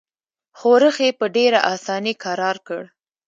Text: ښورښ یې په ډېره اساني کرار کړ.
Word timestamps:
ښورښ 0.59 0.97
یې 1.05 1.11
په 1.19 1.25
ډېره 1.35 1.59
اساني 1.73 2.13
کرار 2.23 2.57
کړ. 2.67 2.81